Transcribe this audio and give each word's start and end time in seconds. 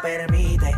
permite. 0.00 0.74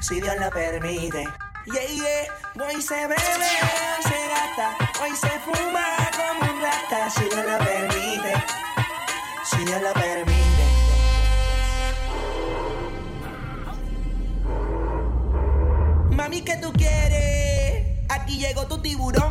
Si 0.00 0.20
Dios 0.20 0.36
lo 0.38 0.50
permite. 0.50 1.24
Yeah, 1.66 1.86
yeah. 1.88 2.64
Hoy 2.66 2.80
se 2.80 2.94
bebe, 2.94 3.16
hoy 3.16 4.02
se 4.02 4.28
gasta, 4.28 4.76
hoy 5.02 5.10
se 5.16 5.30
fuma 5.40 5.84
como 6.16 6.52
un 6.52 6.62
rata, 6.62 7.10
si 7.10 7.24
Dios 7.24 7.44
lo 7.44 7.58
permite. 7.58 8.32
Si 9.44 9.64
Dios 9.64 9.82
lo 9.82 9.92
permite. 9.92 10.64
Mami, 16.12 16.42
¿qué 16.42 16.56
tú 16.56 16.72
quieres? 16.72 17.84
Aquí 18.08 18.38
llegó 18.38 18.66
tu 18.66 18.80
tiburón. 18.80 19.25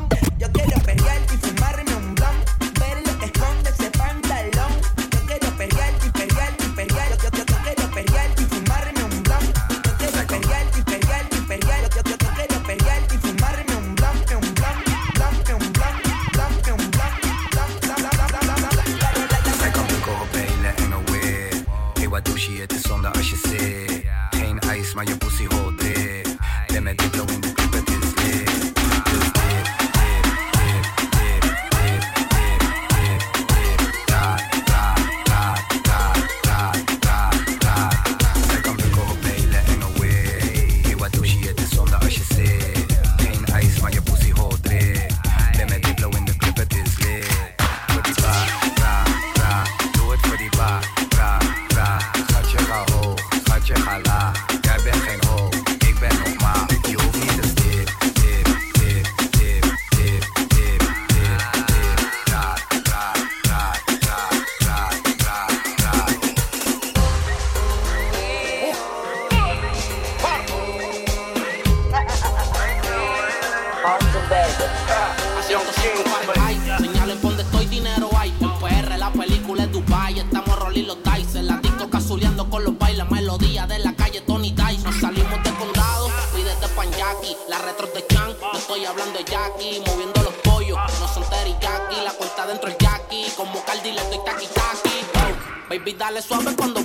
Dale 96.16 96.22
suave 96.22 96.56
cuando 96.56 96.85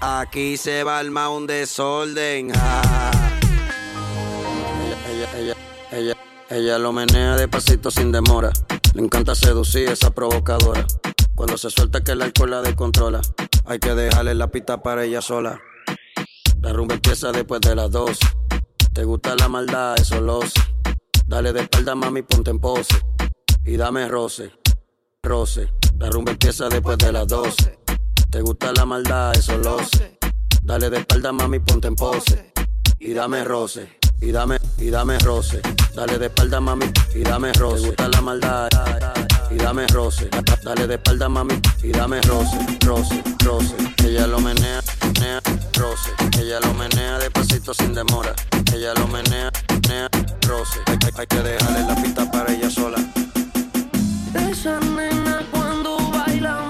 Aquí 0.00 0.56
se 0.56 0.84
va 0.84 1.00
el 1.00 1.10
un 1.10 1.46
desorden. 1.46 2.52
ah. 2.54 3.10
Ella, 4.78 4.96
ella, 5.08 5.28
ella, 5.38 5.56
ella, 5.90 6.16
ella 6.50 6.78
lo 6.78 6.92
menea 6.92 7.36
despacito 7.36 7.90
sin 7.90 8.12
demora. 8.12 8.52
Le 8.94 9.02
encanta 9.02 9.34
seducir 9.34 9.88
esa 9.88 10.10
provocadora. 10.10 10.86
Cuando 11.34 11.56
se 11.56 11.70
suelta 11.70 12.02
que 12.02 12.12
el 12.12 12.22
alcohol 12.22 12.50
la 12.50 12.62
descontrola. 12.62 13.20
Hay 13.64 13.78
que 13.78 13.94
dejarle 13.94 14.34
la 14.34 14.48
pista 14.48 14.82
para 14.82 15.04
ella 15.04 15.20
sola. 15.20 15.60
La 16.60 16.72
rumba 16.72 16.94
empieza 16.94 17.32
después 17.32 17.60
de 17.60 17.74
las 17.74 17.90
12. 17.90 18.18
Te 18.92 19.04
gusta 19.04 19.34
la 19.36 19.48
maldad, 19.48 19.94
eso 19.98 20.20
lo 20.20 20.42
sé. 20.42 20.60
Dale 21.26 21.52
de 21.52 21.62
espalda, 21.62 21.94
mami, 21.94 22.22
ponte 22.22 22.50
en 22.50 22.58
pose. 22.58 22.94
Y 23.64 23.76
dame 23.76 24.08
roce, 24.08 24.52
roce. 25.22 25.72
La 25.98 26.08
rumba 26.10 26.32
empieza 26.32 26.68
después 26.68 26.96
de 26.98 27.12
las 27.12 27.26
12. 27.26 27.85
Te 28.36 28.42
gusta 28.42 28.70
la 28.74 28.84
maldad, 28.84 29.34
eso 29.34 29.56
lo 29.56 29.78
sé. 29.78 30.18
Dale 30.60 30.90
de 30.90 30.98
espalda, 30.98 31.32
mami, 31.32 31.58
ponte 31.58 31.88
en 31.88 31.94
pose. 31.94 32.52
Y 32.98 33.14
dame 33.14 33.42
roce, 33.44 33.96
y 34.20 34.30
dame, 34.30 34.58
y 34.76 34.90
dame 34.90 35.18
roce. 35.20 35.62
Dale 35.94 36.18
de 36.18 36.26
espalda, 36.26 36.60
mami, 36.60 36.84
y 37.14 37.20
dame 37.22 37.54
roce. 37.54 37.80
Te 37.80 37.86
gusta 37.86 38.08
la 38.10 38.20
maldad, 38.20 38.68
y 39.50 39.54
dame 39.56 39.86
roce. 39.86 40.28
Dale 40.62 40.86
de 40.86 40.94
espalda, 40.96 41.30
mami, 41.30 41.54
y 41.82 41.92
dame 41.92 42.20
roce, 42.20 42.58
roce, 42.84 43.22
roce. 43.42 43.74
Ella 44.04 44.26
lo 44.26 44.38
menea, 44.38 44.82
menea, 45.02 45.40
roce. 45.72 46.10
Ella 46.38 46.60
lo 46.60 46.74
menea 46.74 47.18
despacito 47.18 47.72
sin 47.72 47.94
demora. 47.94 48.34
Ella 48.70 48.92
lo 48.98 49.06
menea, 49.08 49.50
menea, 49.70 50.10
roce. 50.46 50.78
Hay, 50.88 50.98
hay- 51.06 51.12
hay 51.16 51.26
que 51.26 51.40
dejarle 51.40 51.82
la 51.88 52.02
pista 52.02 52.30
para 52.30 52.52
ella 52.52 52.68
sola. 52.68 52.98
Esa 54.34 54.78
nena 54.80 55.40
cuando 55.50 55.96
baila 56.12 56.60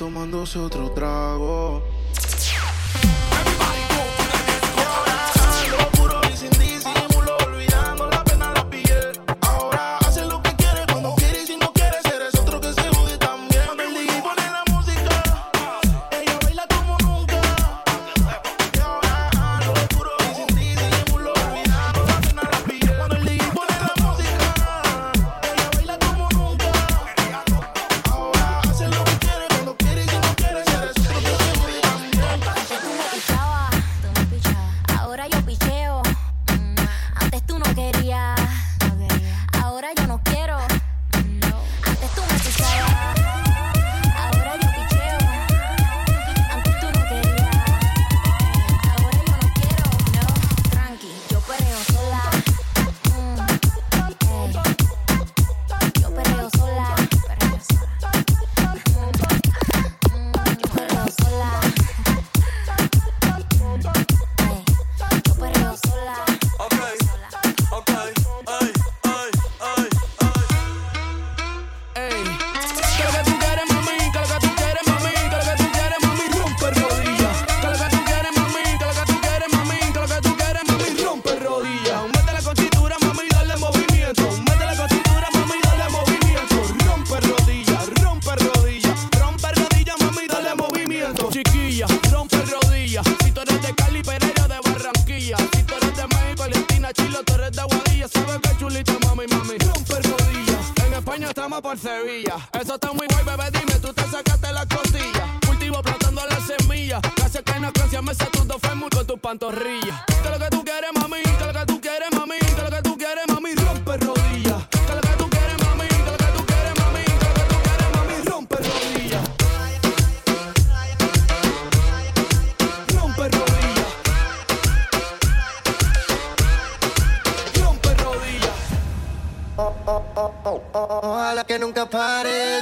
tomándose 0.00 0.58
otro 0.58 0.88
trago. 0.92 1.82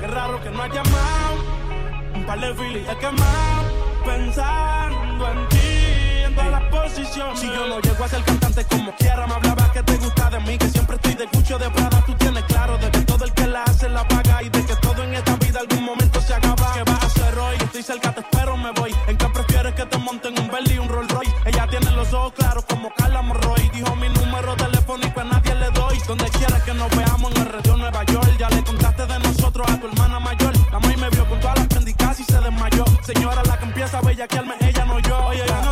qué 0.00 0.06
raro 0.06 0.42
que 0.42 0.50
no 0.50 0.62
ha 0.62 0.68
llamado. 0.68 1.36
Un 2.14 2.26
par 2.26 2.40
de 2.40 2.54
filis 2.54 2.88
he 2.88 2.96
quemado 2.98 3.68
pensando 4.04 5.28
en 5.32 5.48
ti. 5.48 5.81
Si 7.34 7.46
yo 7.46 7.66
no 7.66 7.80
llego 7.80 8.04
a 8.04 8.08
ser 8.08 8.22
cantante 8.22 8.64
como 8.66 8.94
quiera, 8.96 9.26
me 9.26 9.34
hablaba 9.34 9.72
que 9.72 9.82
te 9.82 9.96
gusta 9.96 10.30
de 10.30 10.40
mí, 10.40 10.58
que 10.58 10.68
siempre 10.68 10.96
estoy 10.96 11.14
de 11.14 11.26
cucho 11.26 11.58
de 11.58 11.68
Prada. 11.70 12.02
Tú 12.06 12.14
tienes 12.14 12.44
claro 12.44 12.78
de 12.78 12.90
que 12.90 13.00
todo 13.00 13.24
el 13.24 13.32
que 13.32 13.46
la 13.46 13.62
hace 13.64 13.88
la 13.88 14.06
paga 14.06 14.42
y 14.42 14.48
de 14.48 14.64
que 14.64 14.76
todo 14.76 15.02
en 15.02 15.14
esta 15.14 15.36
vida 15.36 15.60
algún 15.60 15.84
momento 15.84 16.20
se 16.20 16.34
acaba. 16.34 16.74
¿Qué 16.74 16.82
vas 16.84 17.02
a 17.02 17.06
hacer 17.06 17.38
hoy? 17.38 17.56
Estoy 17.56 17.82
cerca, 17.82 18.14
te 18.14 18.20
espero, 18.20 18.56
me 18.56 18.70
voy. 18.72 18.94
¿En 19.08 19.16
qué 19.16 19.26
prefieres 19.28 19.74
que 19.74 19.86
te 19.86 19.98
monten 19.98 20.38
un 20.38 20.48
Bentley 20.50 20.76
y 20.76 20.78
un 20.78 20.88
Rolls 20.88 21.10
Royce? 21.10 21.34
Ella 21.46 21.66
tiene 21.68 21.90
los 21.92 22.12
ojos 22.12 22.32
claros 22.34 22.64
como 22.66 22.92
Carla 22.94 23.22
Morroy. 23.22 23.70
Dijo 23.74 23.96
mi 23.96 24.08
número 24.08 24.54
telefónico 24.56 25.20
a 25.20 25.24
nadie 25.24 25.54
le 25.54 25.70
doy. 25.70 25.98
Donde 26.06 26.28
quiera 26.30 26.62
que 26.64 26.74
nos 26.74 26.90
veamos 26.96 27.32
en 27.32 27.42
el 27.42 27.48
región 27.48 27.80
Nueva 27.80 28.04
York. 28.04 28.36
Ya 28.38 28.48
le 28.50 28.62
contaste 28.62 29.06
de 29.06 29.18
nosotros 29.18 29.70
a 29.70 29.80
tu 29.80 29.86
hermana 29.88 30.20
mayor. 30.20 30.52
La 30.70 30.78
maíz 30.78 30.98
me 30.98 31.08
vio 31.10 31.26
con 31.28 31.40
todas 31.40 31.58
las 31.58 31.66
prendicas 31.68 32.20
y 32.20 32.24
se 32.24 32.40
desmayó. 32.40 32.84
Señora, 33.02 33.42
la 33.44 33.58
que 33.58 33.64
empieza 33.64 33.98
a 33.98 34.02
bellaquearme, 34.02 34.54
ella 34.60 34.84
no 34.84 34.98
yo. 35.00 35.18
Oye, 35.26 35.44
yo 35.46 35.62
no 35.62 35.71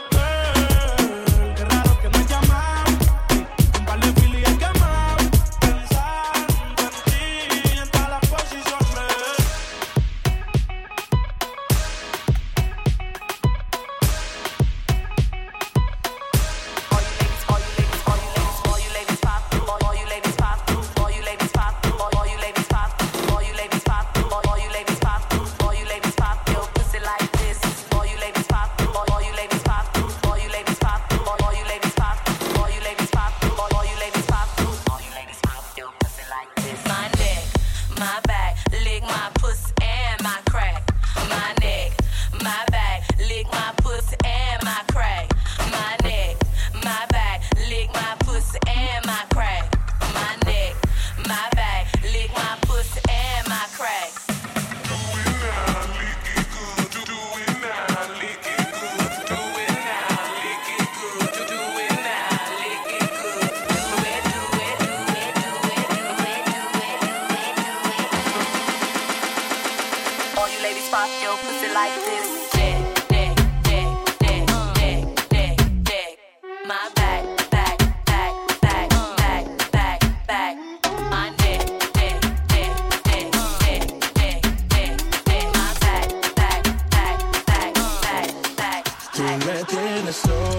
so 90.11 90.50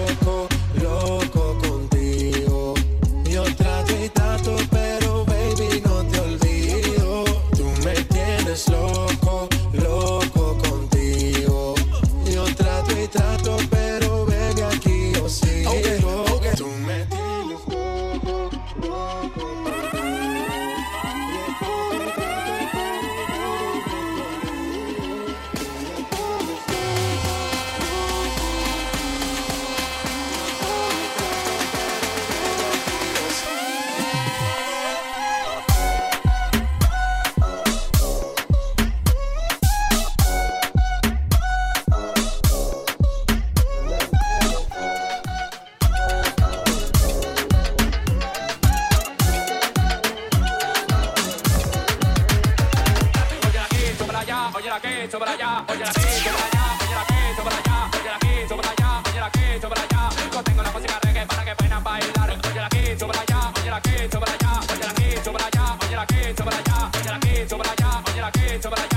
la 66.03 66.07
que, 66.07 66.35
sobra 66.35 66.57
allá, 66.57 66.91
oye 66.99 67.09
la 67.09 67.19
que, 67.19 67.47
sobra 67.47 67.71
allá, 67.71 68.03
oye 68.07 68.21
la 68.21 68.31
que, 68.31 68.61
sobra 68.61 68.83
allá. 68.83 68.92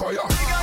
fire. 0.00 0.59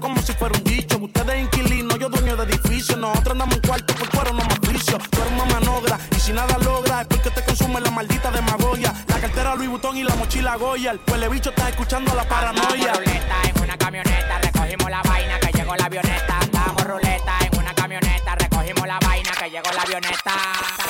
como 0.00 0.20
si 0.22 0.32
fuera 0.32 0.56
un 0.56 0.64
dicho. 0.64 0.98
Ustedes 0.98 1.42
inquilino, 1.42 1.96
yo 1.96 2.08
dueño 2.08 2.36
de 2.36 2.44
edificio. 2.44 2.96
Nosotros 2.96 3.32
andamos 3.32 3.56
un 3.56 3.62
cuarto 3.62 3.94
por 3.94 4.08
cuero, 4.10 4.32
no 4.32 4.44
más 4.44 4.60
vicio. 4.60 4.98
Tú 5.10 5.20
eres 5.20 5.32
una 5.32 5.44
manogra 5.44 5.98
y 6.16 6.20
si 6.20 6.32
nada 6.32 6.58
logra 6.58 7.02
es 7.02 7.06
porque 7.06 7.30
te 7.30 7.44
consume 7.44 7.80
la 7.80 7.90
maldita 7.90 8.30
demagogia. 8.30 8.92
La 9.08 9.20
cartera 9.20 9.54
Louis 9.54 9.68
Vuitton 9.68 9.96
y 9.96 10.02
la 10.02 10.14
mochila 10.16 10.56
Goya. 10.56 10.92
El 10.92 11.00
huele 11.06 11.28
bicho 11.28 11.50
está 11.50 11.68
escuchando 11.68 12.14
la 12.14 12.24
paranoia. 12.24 12.92
Andamos 12.92 12.98
ruleta 12.98 13.36
en 13.48 13.62
una 13.62 13.76
camioneta, 13.76 14.38
recogimos 14.38 14.90
la 14.90 15.02
vaina 15.02 15.38
que 15.38 15.52
llegó 15.52 15.76
la 15.76 15.84
avioneta. 15.84 16.38
Andamos 16.40 16.84
ruleta 16.84 17.38
en 17.52 17.58
una 17.58 17.74
camioneta, 17.74 18.34
recogimos 18.34 18.86
la 18.86 18.98
vaina 18.98 19.30
que 19.38 19.50
llegó 19.50 19.70
la 19.72 19.82
avioneta. 19.82 20.89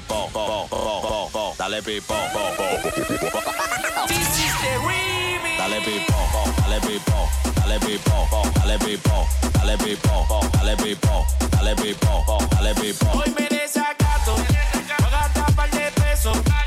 pipo, 0.00 0.28
po, 0.32 0.66
po, 0.68 1.00
po, 1.02 1.28
po, 1.32 1.54
dale 1.58 1.82
pipo, 1.82 2.14
po, 2.32 2.40
po. 2.56 2.64
Dale 5.58 5.80
pipo, 5.80 6.12
po, 6.32 6.52
dale 6.62 6.80
pipo, 6.80 7.28
dale 7.54 7.78
pipo, 7.78 8.26
po, 8.30 8.42
dale 8.58 8.78
pipo, 8.78 9.26
dale 9.52 9.76
pipo, 9.76 10.24
po, 10.28 10.48
dale 10.52 10.76
pipo, 10.76 11.26
dale 11.50 11.74
pipo, 11.74 12.22
po, 12.26 12.38
dale 12.56 12.74
pipo. 12.74 13.06
Hoy 13.12 13.34
me 13.38 13.48
desacato, 13.48 14.34
voy 14.34 14.46
a 14.98 15.10
gastar 15.10 15.54
par 15.54 15.70
de 15.70 15.90
pesos. 15.92 16.63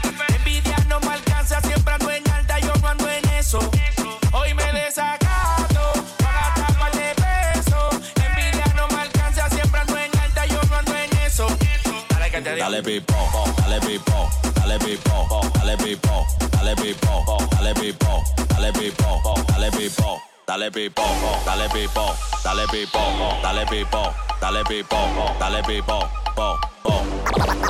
Dale 12.77 12.85
pipo, 12.85 13.13
po, 13.31 13.43
dale 13.63 13.79
pipo, 13.79 14.29
dale 14.53 14.77
pipo, 14.77 15.25
po, 15.27 15.41
dale 15.57 15.75
pipo, 15.77 16.27
dale 16.51 16.75
pipo, 16.75 17.23
po, 17.25 17.47
dale 17.49 17.73
pipo, 17.73 18.23
dale 18.45 18.71
pipo, 18.71 19.03
po, 19.25 19.33
dale 19.55 19.71
pipo, 19.71 20.21
dale 20.45 20.69
pipo, 20.69 21.01
po, 21.17 21.41
dale 23.41 23.65
pipo, 23.65 24.13
dale 24.39 24.63
pipo, 24.63 24.95
po, 25.15 25.35
dale 25.39 25.63
pipo. 25.63 26.09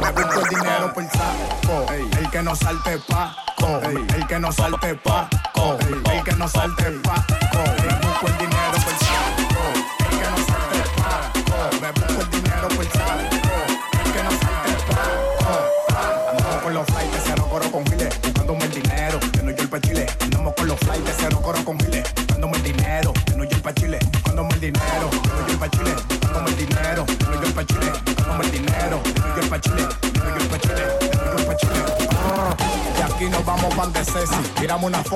Me 0.01 0.41
el 0.41 0.49
dinero 0.49 0.93
por 0.93 1.03
saco. 1.03 1.85
El 1.93 2.29
que 2.29 2.41
no 2.43 2.53
salte 2.53 2.99
paco. 3.07 3.79
El 3.79 4.27
que 4.27 4.39
no 4.39 4.51
salte 4.51 4.95
paco. 4.95 5.77
El 5.79 6.23
que 6.23 6.33
no 6.33 6.47
salte 6.49 6.83
paco. 7.01 7.33
Me 7.53 8.27
el 8.29 8.37
dinero 8.37 8.71
por 8.73 8.97
saco. 8.99 9.26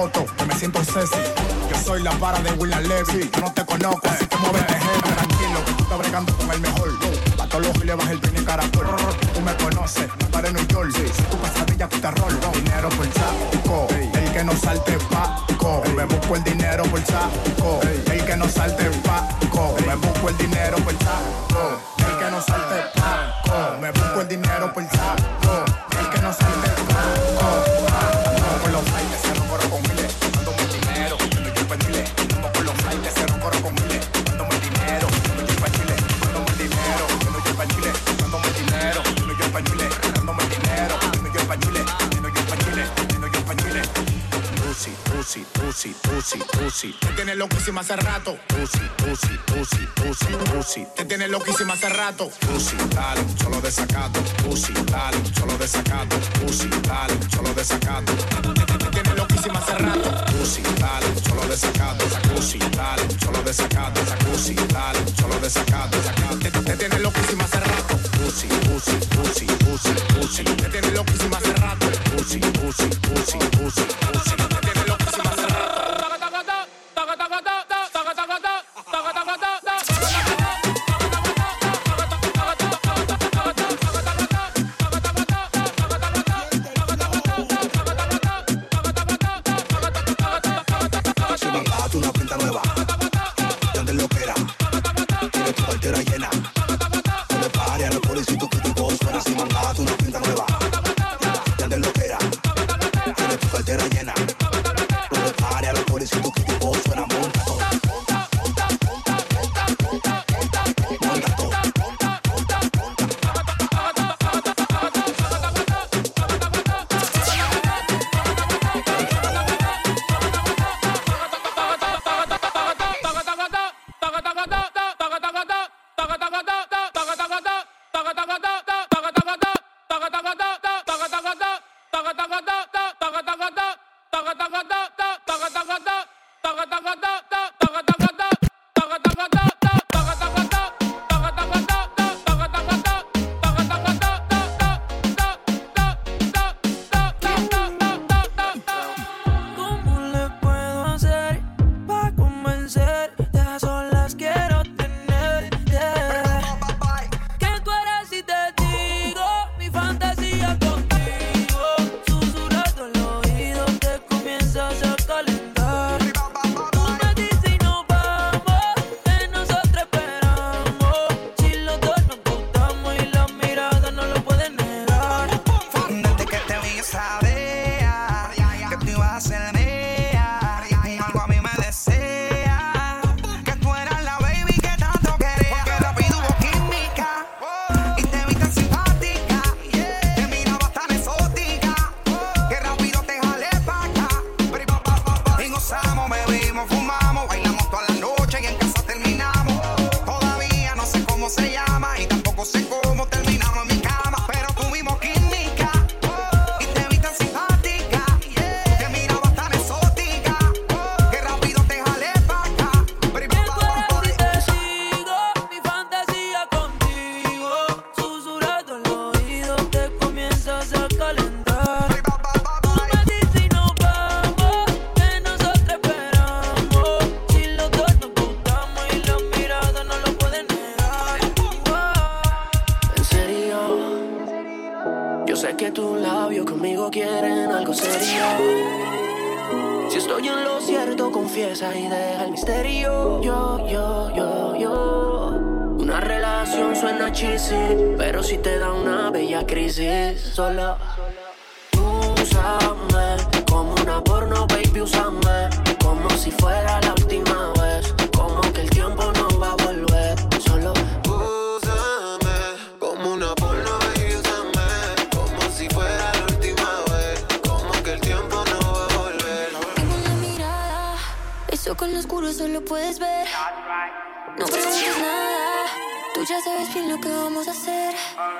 Foto 0.02 0.26
que 0.36 0.46
me 0.46 0.56
siento 0.56 0.84
Ceci. 0.84 1.22
Yo 1.70 1.78
soy 1.84 2.02
la 2.02 2.12
para 2.14 2.40
de 2.40 2.52
William 2.54 2.82
Levy. 2.84 3.30
Yo 3.32 3.42
no 3.42 3.54
te 3.54 3.64
conozco, 3.64 4.02
así 4.10 4.26
que 4.26 4.38
muévete, 4.38 4.74
jefe. 4.74 5.14
Tranquilo, 5.14 5.66
que 5.66 5.72
tú 5.74 5.84
estás 5.84 6.00
bregando 6.00 6.38
con 6.38 6.52
el 6.52 6.60
mejor. 6.60 6.90
Pa' 7.38 7.48
todos 7.48 7.68
los 7.68 7.78
giles 7.78 7.96
baja 7.98 8.12
el 8.12 8.20
pene 8.20 8.44
caracol. 8.44 8.88
Tú 9.34 9.42
me 9.42 9.54
conoces, 9.58 10.08
me 10.20 10.26
para 10.26 10.48
en 10.48 10.56
New 10.56 10.68
York. 10.68 10.92
Si 10.96 11.24
tu 11.24 11.38
pesadilla, 11.38 11.88
tu 11.88 12.00
terror. 12.00 12.32
Dinero 12.54 12.90
por 12.90 13.06
saco. 13.14 13.88
El 13.92 14.32
que 14.34 14.44
no 14.44 14.54
salte 14.54 14.98
paco. 15.12 15.84
Me 15.96 16.06
busco 16.06 16.36
el 16.36 16.44
dinero 16.46 16.84
por 16.86 17.02
saco. 17.06 17.80
El 18.12 18.26
que 18.26 18.36
no 18.36 18.50
salte 18.50 18.86
paco. 19.04 19.76
Me 19.86 19.96
busco 19.96 20.30
el 20.30 20.38
dinero 20.38 20.78
por 20.78 20.91
Tusi, 45.22 45.46
tusi, 45.54 45.94
tusi, 46.02 46.40
tusi, 46.40 46.40
tusi. 46.58 46.96
Te 47.00 47.14
tienes 47.14 47.38
loquísima 47.38 47.82
hace 47.82 47.96
rato. 47.96 48.40
Tusi, 48.48 48.82
tusi, 48.98 49.40
tusi, 49.46 49.88
tusi, 49.94 50.26
tusi. 50.50 50.88
Te 50.96 51.06
tienes 51.06 51.30
loquísima 51.30 51.74
hace 51.74 51.90
rato. 51.90 52.32
Tusi, 52.40 52.76
dale, 52.90 53.24
solo 53.40 53.62
desacato. 53.62 54.20
Tusi, 54.42 54.74
dale, 54.86 55.18
solo 55.38 55.58
desacato. 55.58 56.18
Tusi, 56.40 56.68
dale, 56.82 57.14
solo 57.30 57.54
desacato. 57.54 58.16
Te, 58.16 58.90
tienes 58.90 59.16
loquísima 59.16 59.60
hace 59.60 59.78
rato. 59.78 60.10
Tusi, 60.32 60.62
dale, 60.80 61.06
solo 61.24 61.46
desacato. 61.46 62.06
Tusi, 62.34 62.58
dale, 62.58 63.20
solo 63.20 63.42
desacato. 63.44 64.02
Tusi, 64.26 64.54
dale, 64.74 65.00
solo 65.20 65.40
desacato. 65.40 65.98
Te 66.66 66.76
tienes 66.78 67.00
loquísima 67.00 67.44
hace 67.44 67.60
rato. 67.60 67.96
Tusi, 68.18 68.48
tusi, 68.48 68.98
tusi, 69.08 69.46
tusi, 69.46 69.94
tusi. 70.20 70.44
Te 70.44 70.70
tienes 70.70 70.94
loquísima 70.94 71.38
hace 71.38 71.54
rato. 71.54 71.86
Tusi, 72.18 72.40
tusi, 72.40 72.90
tusi, 72.90 73.38
tusi, 73.38 73.50
tusi. 73.52 74.81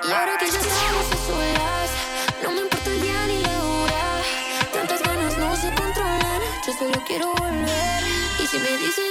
Y 0.08 0.12
ahora 0.12 0.38
que 0.38 0.46
ya 0.46 0.58
estamos 0.60 1.06
a 1.10 1.16
solas, 1.26 1.90
no 2.42 2.50
me 2.52 2.60
importa 2.60 2.90
el 2.90 3.02
día 3.02 3.26
ni 3.26 3.38
la 3.42 3.64
hora. 3.64 4.22
Tantas 4.72 5.02
ganas 5.02 5.36
no 5.38 5.56
se 5.56 5.74
controlan, 5.74 6.40
yo 6.66 6.72
solo 6.78 7.02
quiero 7.06 7.26
volver. 7.34 8.02
Y 8.42 8.46
si 8.46 8.58
me 8.58 8.76
dices 8.78 9.01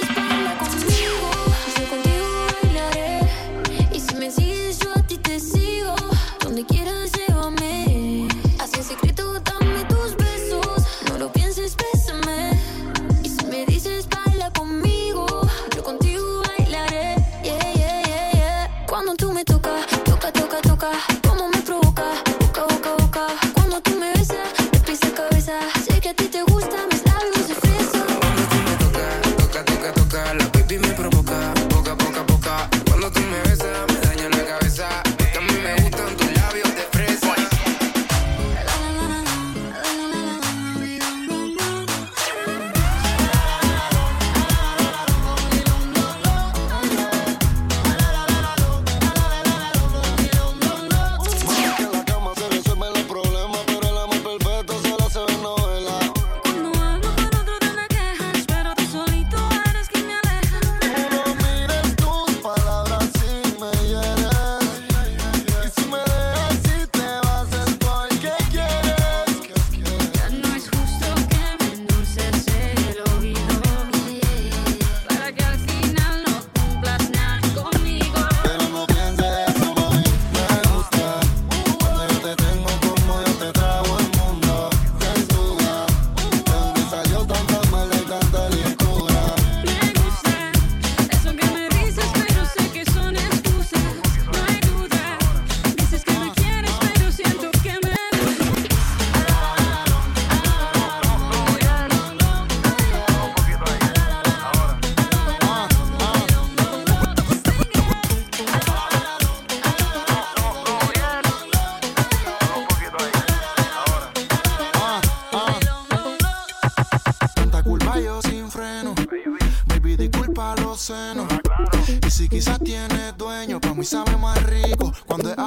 Y 120.84 122.10
si 122.10 122.28
quizás 122.28 122.58
tiene 122.58 123.12
dueño, 123.16 123.60
pues 123.60 123.70
para 123.70 123.74
mí 123.74 123.84
sabe 123.84 124.16
más 124.16 124.42
rico. 124.42 124.92
Cuando 125.06 125.30
es 125.30 125.38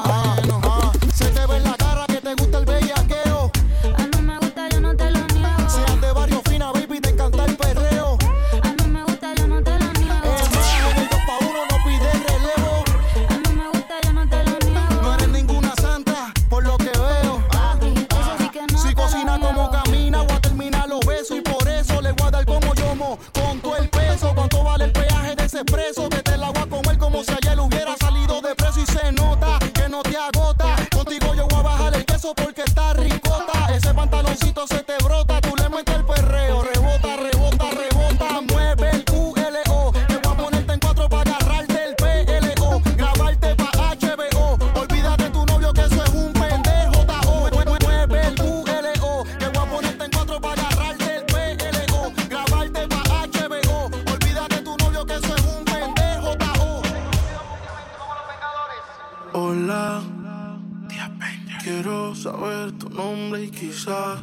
Quiero 61.66 62.13
saber 62.13 62.74
tu 62.74 62.89
nombre 62.89 63.45
y 63.45 63.49
quizás, 63.49 64.20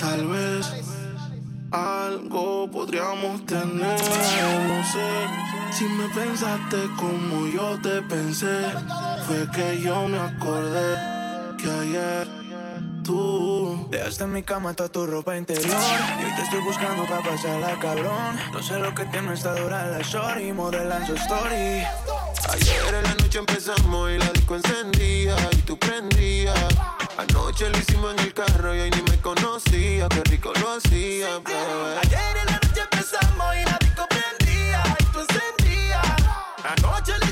tal 0.00 0.28
vez, 0.28 0.66
algo 1.70 2.70
podríamos 2.70 3.44
tener. 3.44 4.00
No 4.00 4.82
sé 4.82 5.76
si 5.76 5.84
me 5.84 6.08
pensaste 6.08 6.88
como 6.96 7.48
yo 7.48 7.78
te 7.82 8.00
pensé. 8.00 8.62
Fue 9.26 9.46
que 9.50 9.82
yo 9.82 10.08
me 10.08 10.18
acordé 10.18 10.96
que 11.58 11.70
ayer 11.70 12.28
tú 13.04 13.86
dejaste 13.90 14.24
en 14.24 14.32
mi 14.32 14.42
cama 14.42 14.72
toda 14.72 14.88
tu 14.88 15.04
ropa 15.04 15.36
interior. 15.36 15.66
Y 15.68 16.24
hoy 16.24 16.34
te 16.34 16.42
estoy 16.44 16.60
buscando 16.60 17.04
para 17.04 17.22
pasarla, 17.22 17.78
cabrón. 17.78 18.40
No 18.54 18.62
sé 18.62 18.78
lo 18.78 18.94
que 18.94 19.04
tiene 19.04 19.34
esta 19.34 19.54
dura 19.54 19.86
la 19.86 20.00
short 20.00 20.40
y 20.40 20.50
modelando 20.50 21.12
story. 21.14 21.82
Ayer 22.56 22.94
en 22.94 23.02
la 23.02 23.14
noche 23.14 23.38
empezamos 23.38 24.10
y 24.10 24.18
la 24.18 24.30
disco 24.30 24.56
encendía 24.56 25.36
y 25.52 25.56
tú 25.62 25.78
prendías. 25.78 26.54
Anoche 27.18 27.68
lo 27.68 27.78
hicimos 27.78 28.14
en 28.14 28.20
el 28.20 28.32
carro 28.32 28.74
y 28.74 28.80
ahí 28.80 28.90
ni 28.90 29.02
me 29.10 29.20
conocía, 29.20 30.08
qué 30.08 30.22
rico 30.24 30.52
lo 30.60 30.72
hacía, 30.72 31.38
bebé. 31.44 31.98
Ayer 32.02 32.36
en 32.40 32.46
la 32.46 32.60
noche 32.62 32.80
empezamos 32.90 33.56
y 33.56 33.64
la 33.64 33.78
disco 33.80 34.06
prendía 34.08 34.82
y 34.98 35.04
tú 35.04 35.20
encendías. 35.20 36.06
Anoche 36.64 37.12
lo 37.18 37.26